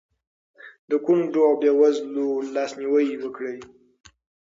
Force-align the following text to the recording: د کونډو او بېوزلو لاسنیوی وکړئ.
د 0.89 0.91
کونډو 1.05 1.41
او 1.47 1.53
بېوزلو 1.61 2.27
لاسنیوی 2.55 3.07
وکړئ. 3.23 3.57